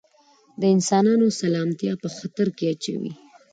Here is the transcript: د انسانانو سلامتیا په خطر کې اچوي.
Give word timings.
د 0.61 0.63
انسانانو 0.75 1.27
سلامتیا 1.41 1.93
په 2.01 2.07
خطر 2.17 2.47
کې 2.57 2.65
اچوي. 2.73 3.11